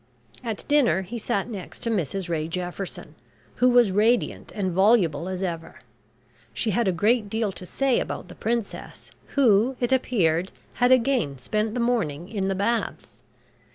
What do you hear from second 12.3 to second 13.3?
the Baths.